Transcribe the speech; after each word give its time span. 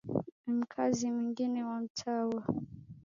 Mkazi 0.47 1.11
mwengine 1.11 1.63
wa 1.63 1.79
mtaa 1.81 2.23
huo 2.23 2.43